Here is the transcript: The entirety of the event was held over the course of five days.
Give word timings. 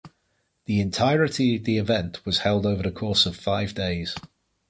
The 0.65 0.81
entirety 0.81 1.55
of 1.57 1.63
the 1.65 1.77
event 1.77 2.25
was 2.25 2.39
held 2.39 2.65
over 2.65 2.81
the 2.81 2.91
course 2.91 3.27
of 3.27 3.35
five 3.35 3.75
days. 3.75 4.15